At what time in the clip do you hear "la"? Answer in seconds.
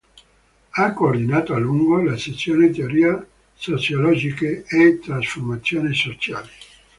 2.01-2.17